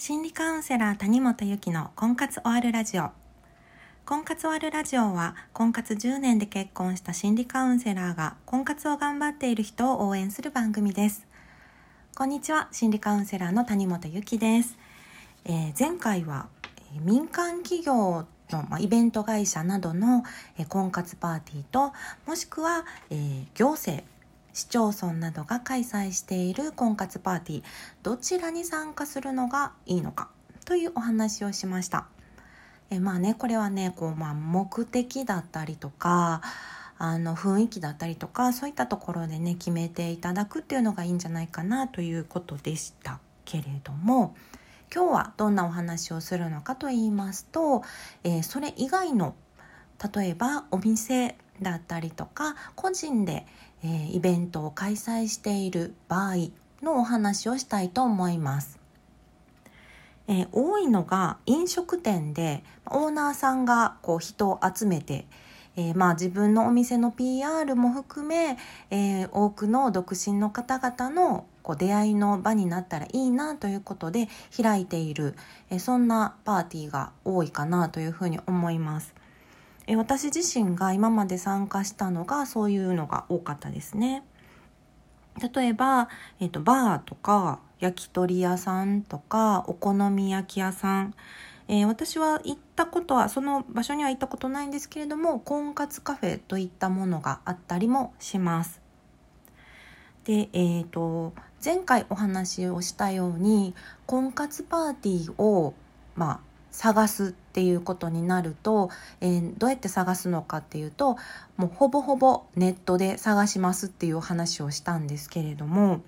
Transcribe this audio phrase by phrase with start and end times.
[0.00, 3.10] 心理カウンセラー谷本由紀の婚活終わるラジオ。
[4.06, 11.26] 婚活終わるラジオは婚活10年で結婚した心理カウンセラーが婚活を頑張っている人を応援する番組です。
[12.14, 14.78] こんにちは心理カウンセラーの谷本由紀です、
[15.44, 16.46] えー、前回は、
[16.94, 20.22] え、民間企業の、まあ、イベント会社などの、
[20.58, 21.92] えー、婚活パーティーと
[22.24, 24.04] もしくは、えー、行政
[24.52, 27.62] 市町村などが開催している婚活パーティー
[28.02, 30.28] どちらに参加するのがいいのか
[30.64, 32.06] というお話をしました。
[32.90, 36.42] えまあねこれはねこう、まあ、目的だったりとか
[36.96, 44.34] あの雰囲気だったりとかそういったところでね決めていただくっていうのがいいんじゃないかなということでしたけれども
[44.94, 47.82] 今日はどんなお話をするのかと言いますと、
[48.24, 49.34] えー、それ以外の
[50.14, 53.46] 例えばお店だったりとか個人で、
[53.82, 56.34] えー、イベントを開催している場合
[56.82, 58.78] のお話をしたいと思います。
[60.28, 65.26] えー、多いのが飲食店でオーナーさんがこう人を集めて、
[65.76, 68.58] えー、まあ自分のお店の PR も含め、
[68.90, 75.34] えー、多くの独身の方々のこう出会いの場になったらいいなということで開いている、
[75.70, 79.14] えそんなパーティーが多いかなというふうに思います。
[79.90, 84.22] え私自身が今まで参加したのがそういうのが多かったですね。
[85.54, 91.14] 例えば、えーと、バーとか焼き鳥屋さんとかお好み焼き屋さん、
[91.68, 98.82] えー、私は行ったことはその場所には行ったことないんですけれども婚活カフェといったものがあったりもします。
[100.24, 101.32] で、えーと、
[101.64, 105.72] 前回お話をしたように婚活パーティーを、
[106.14, 106.40] まあ、
[106.78, 108.90] 探すっていうことになると、
[109.20, 111.16] えー、どうやって探すのかっていうと
[111.56, 116.02] もうほぼほぼネットで探しますっていう話をしたんですけれども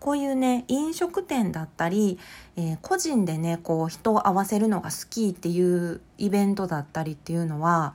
[0.00, 2.18] こういうね飲食店だったり、
[2.56, 7.94] えー、個人でねこう人を合わせるのが好きっていうイベントだったりっていうのは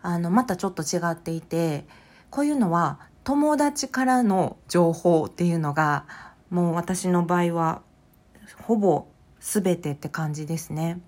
[0.00, 1.86] あのまたちょっと違っていて
[2.30, 6.04] こういうのは友達からの情報っていうのが
[6.50, 7.82] もう私の場合は
[8.62, 9.08] ほぼ
[9.40, 11.00] 全てって感じですね。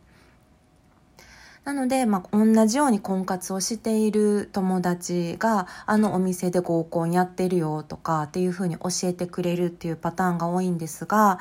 [1.71, 11.39] なので、まあ、同じように婚活をしている友達があのお店で合コンやってるよとかっていうふうに教えてくれるっていうパターンが多いんですが、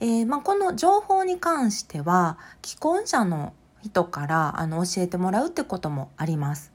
[0.00, 6.69] えー、まあ、この情報に関しては既婚者の人からあの教えてもらうってこともあります。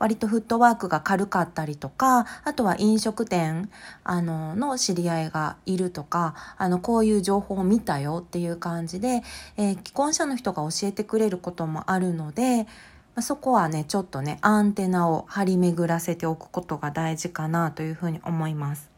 [0.00, 3.70] 割とフットワークが軽かったりとか、あとは飲食店、
[4.02, 9.22] あの、の知り合いがいるとか、あの、こういう情報を見たよっていう感じで、
[9.58, 12.66] えー、既婚者の人が教えてくれることもあるので、
[13.14, 18.90] まそこはね、ちょっとね、アンテナを張り巡らせておくことが大事かなというふうに思います。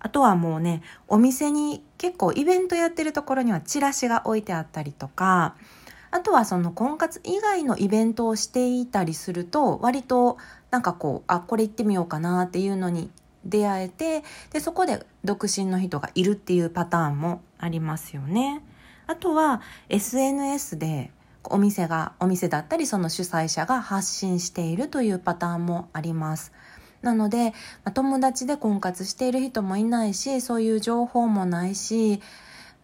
[0.00, 5.54] あとはもうね、お店に結構イベントやってるところにはチラシが置いてあったりとか、
[6.10, 10.38] あとはその婚活以外のイベントをしていたりすると割と
[10.70, 13.10] なんかこうあこれ行ってみようかなっていうのに
[13.44, 14.22] 出会えて
[14.52, 18.62] でそこで独身の人がいるっていうパターンもありますよね。
[19.06, 21.10] あとは SNS で
[21.44, 26.52] お店がお店だったりその主催者が発信しているというパターンもあります。
[27.02, 27.54] なので、
[27.94, 32.20] 友達で婚活している人もいないしそういう情報もないし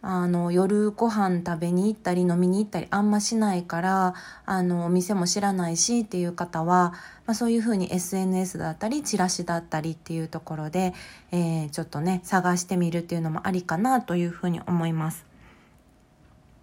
[0.09, 6.93] あの夜ご飯食べに行ったり飲みに行ったりあんましないからあのお店も知らないしっていう方は、
[7.27, 10.95] まあ、そういうふうに SNS だったりチラシだったりっていうところで、
[11.33, 15.27] えー、ちょっとね探してみるっていうのもありかなというふうに思います。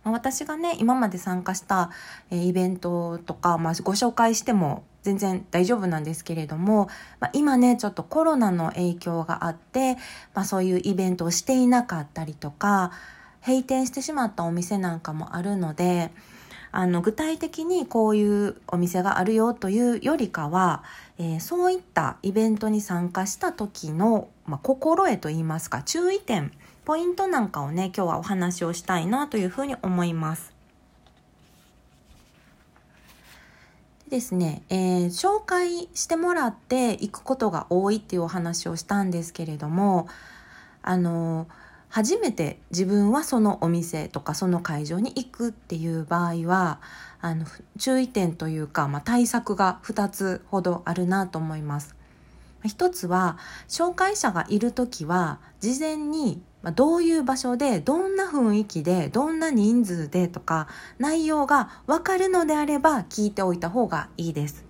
[0.05, 1.89] 私がね今まで参加した、
[2.29, 6.87] えイベントとか、まあ、ご紹介しても全然大丈夫なんですけれども、
[7.19, 9.95] まあ、今ねちょっとコロナの影響があって、
[10.33, 12.91] まあ、そういうイベントをしていなかったりとか
[13.45, 16.11] 閉店してしまったお店なんかもあるので
[16.71, 20.83] あの具体的にこういうお店があるよというよりかは、
[21.19, 26.51] えー、そういったイベントに参加した時の、まあ、心得といいますか注意点
[26.83, 30.51] ポイントなんかをね今日はお話をしたいなというふうに思います。
[34.09, 40.07] でですね、えー、紹介してもらって行くことが多いっていうお話をしたんですけれども
[40.81, 41.63] あのー
[41.93, 46.81] 初めて自分はそのお店とかその会場に行くっていう場合は
[47.21, 47.45] あの
[47.77, 51.95] 注意点というか、まあ、対策が2つほどあるなと思います。
[52.65, 53.37] 一つは
[53.67, 56.41] 紹介者がいる時は事前に
[56.73, 60.67] どういう場所でどんな雰囲気でどんな人数でとか
[60.97, 64.65] 内容が分かるのであれば聞いておいた方がいいです。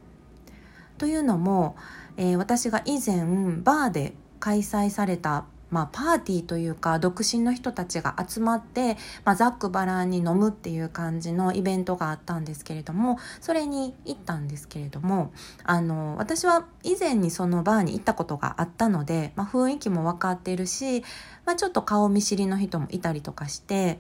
[0.97, 1.77] というのも、
[2.17, 3.21] えー、私が以前
[3.63, 15.33] バーで開催されたまあ、パーティーというか独身の人たちが集まって、まあ、ざっくばらんに飲むっていう感じのイベントがあったんですけれどもそれに行ったんですけれども
[15.63, 21.01] あの私は以前にそのバーに行ったことがあったので、まあ、雰囲気も分かってるし、
[21.45, 23.99] まあ、ちょっと顔見知りの人もいたりとかして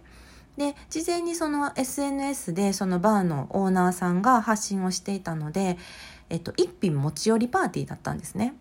[0.57, 5.77] で事前にその SNS でそのバーのオーナーさんが発信をしていたので、
[6.29, 8.53] えっと、一品持ち寄りパーティーだったんですね。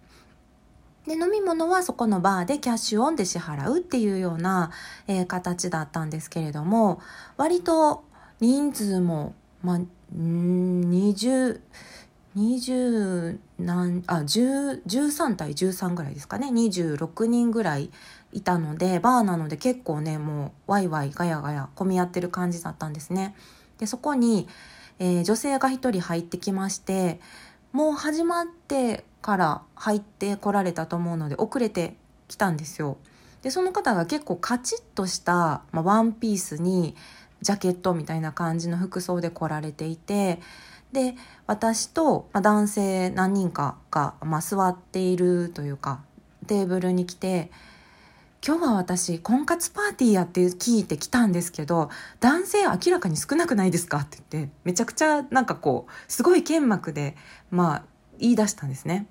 [1.06, 4.70] で飲み物はそこのバーでキャッシュオンで支払うっていうような、
[5.08, 7.00] えー、形だったんですけれども
[7.36, 8.04] 割と
[8.40, 9.80] 人数も、まあ、
[10.16, 11.60] 20
[12.36, 17.90] 20何あ10 13対13ぐらいですかね26人ぐらい
[18.32, 23.34] いたのでバーなので結構ねもうワイワイガヤガヤ混み合ってる感じだったんですね。
[23.78, 24.48] でそこに、
[24.98, 27.20] えー、女性が1人入ってきまして
[27.72, 31.94] もう始まってから入ってこられたと思うので遅れて
[32.28, 32.98] きたんですよ。
[33.42, 36.94] でその方が結構カチッとした、まあ、ワンピースに
[37.40, 40.40] ジャケットみたいな感じの服装で来られていて
[40.92, 41.16] で
[41.46, 46.02] 私と、まあ、男性何人かが、まあ、座っているというか
[46.46, 47.50] テーブルに来て
[48.44, 57.16] 「今日は私婚活パーティーやって聞いてきたんですけど男性明らかに少なくないですか?」って言ってめちゃくちゃなんかこうすごい剣幕で
[57.52, 57.84] まあ
[58.18, 59.06] 言い出したんですね。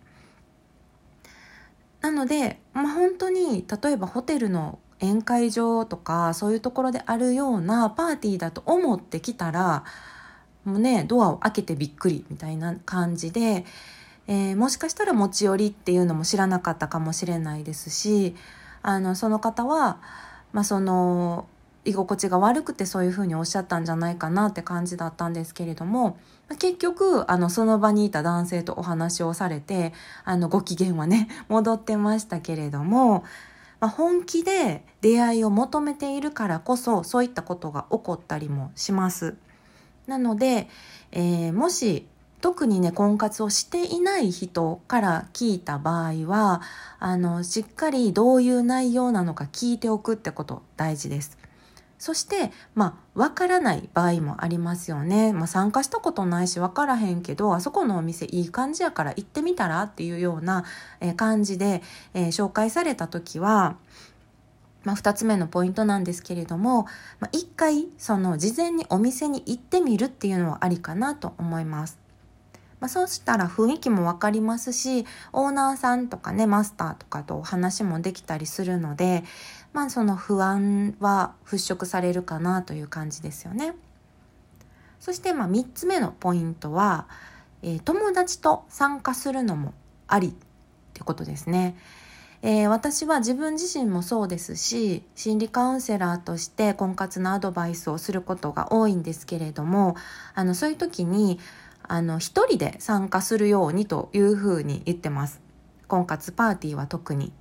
[2.02, 9.84] なので、まあ、本当に例えばホテルの宴会場とかそういうところであるようなパーティーだと思ってきたら
[10.66, 13.66] もうねドアを開けてびっくりみたいな感じで、
[14.28, 18.36] えー、もしかしたら持ち寄りっていうのも知らなかったかもしれないですし
[18.84, 20.00] あのその方は、
[20.54, 21.48] まあ、その
[21.84, 26.18] 居心地が悪くてそういうふうにおっしゃったんじゃないかなって感じだったんですけれども
[26.60, 29.94] 結局あのその場にいた男性とお話をされて
[30.24, 33.24] あのご機嫌はね戻ってましたけれども、
[33.80, 39.36] まあ、本気で出会いを求めているからこそそういったことが起こったりもします。
[40.08, 40.68] なので、
[41.12, 42.06] えー、もし
[42.42, 46.62] 特にね婚活をしていない人から聞いた場合は
[47.00, 51.38] あのしっかりどういう内容なのか聞いておくってこと大事です。
[52.02, 55.34] そして、まあ、わからない場合もありますよね。
[55.34, 60.66] まあ、参加したことないしわからへんけど、あそこのお店いい感じやから行ってみたらっていうような
[61.16, 61.84] 感じで、
[62.16, 63.78] えー、紹介された時は、
[64.84, 66.88] まあ、2つ目のポイントなんですけれども、
[67.20, 72.01] まあ、1回その事前にお店に行ってみるっていうのはありかなと思います。
[72.82, 79.24] まあ、そうしたら雰囲気も分かりますしオーナーさんとかねマスターとかとお話もできたりするので、
[79.72, 83.76] まあ、その不安は払拭されるかなという感じですよね。
[85.00, 87.08] そしてまあ3つ目のポイントは、
[87.64, 89.74] えー、友達と参加するのも
[90.08, 90.34] ありっ
[90.94, 91.76] てことですね。
[92.44, 99.96] えー、私は自分自身もそうですし心理カウンセラーとして婚活のアドバイスをすることが多いんですけれども
[100.34, 101.40] あのそういう時に
[101.92, 105.42] あの一人で参加するようにというふうに言ってます。
[105.90, 107.34] 婚活パーティーは特に。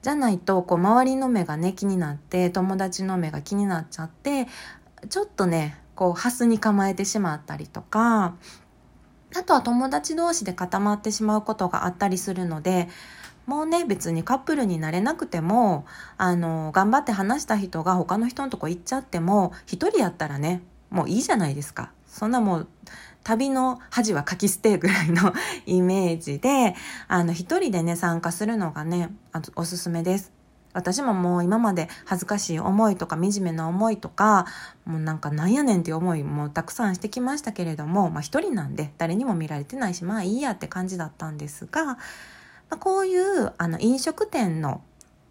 [0.00, 4.46] じゃないとこう周りの目がね気になって友達の目が気になっちゃって
[5.08, 8.36] ちょっとねこうハスに構えてしまったりとか
[9.34, 12.88] あとは友達同士で固まってしまうことがあったりするので
[13.46, 15.84] もうね別にカップルになれなくても
[16.16, 21.90] あの頑張って話した人が他の人のとこ行っちゃっても一人やったらねもういいじゃないですか。
[22.06, 22.68] そんなもう
[23.24, 25.32] 旅の恥はかき捨てぐらいの
[25.66, 26.74] イメージで、
[27.08, 30.32] あの、一人でね、参加するのがね、あおすすめです。
[30.74, 34.46] 私ももう今まで恥ずかしい思いとか惨めな思いとか、
[34.84, 41.98] もうなんかなんやねんっていう思いもたくさんしてきましたけれども、まあ一人なんで誰にも見られてないし、まあいいやって感じだったんですが、ま
[42.70, 44.82] あ、こういうあの飲食店の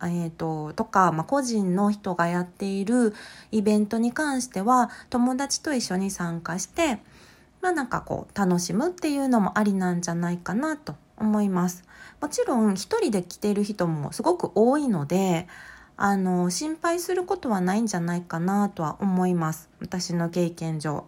[0.05, 3.13] えーと、とか、まあ、個人の人がやっている
[3.51, 7.00] イベントに関しては友達と一緒に参加して
[7.63, 11.86] まあなんかこう楽しむっていうのもありなんじゃないかなと思います。
[12.22, 15.48] もちろん一人で来ている人もすごく多いので
[15.96, 21.05] あの心配することはないんじゃないかなとは思います私の経験上。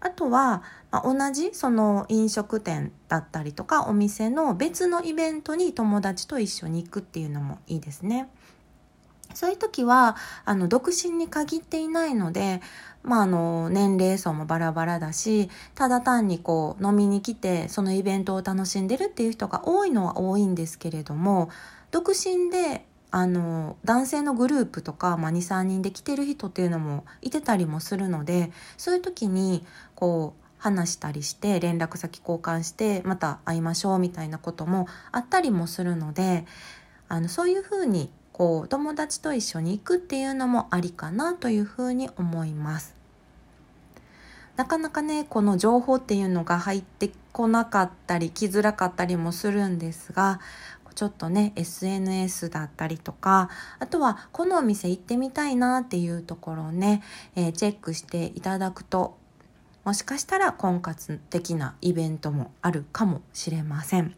[0.00, 8.28] あとは、ま、同じその飲食店だったりとかお店の別のイベントに友達と一緒に行くっていうのもいいですね。
[9.36, 10.16] そういう時は
[10.46, 12.62] あの独身に限っていないので、
[13.02, 21.50] まあ、あの年齢層もバラバラだしただ単にこう飲みに来てそのイベントを楽しんでるっていう人が多いのは多いんですけれども
[21.90, 36.46] 独身であの男性のグループとか、まあ、23人で来てる人っていうのもいてたりもするのでそういう時にこう話したりして連絡先交換してまた会いましょうみたいなこともあったりもするので
[37.08, 42.94] あのそういうふうにこう友達と一緒に行くっていうのもありかなというふうに思います。
[44.56, 50.40] なかなかねこの情報っていうのが入ってこなかったり来づらかったりもするんですが
[50.94, 57.02] ちょっとね SNS だったりとかあとはこのお店行ってみたいなっていうところをね、
[57.36, 59.16] えー、チェックしていただくと
[59.84, 64.14] もしかしたら婚活的なイベントもあるかもしれません。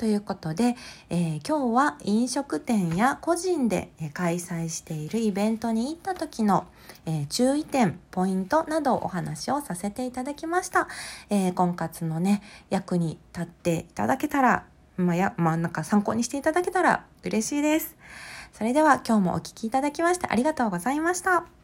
[0.00, 0.76] ということで、
[1.10, 6.66] えー、今日は飲食店や個人で開催しているイベントに行った時の、
[7.04, 10.88] えー、注意点、ポイントなどお話をさせていただきました。
[11.28, 12.40] えー、婚活のね、
[12.70, 14.64] 役に立っていただけたら、
[14.96, 17.94] まあ、や、まあ、なんか参考にしていただけたら嬉しいです。
[18.54, 21.59] それでは今日もお聴きいただきましてありがとうございました。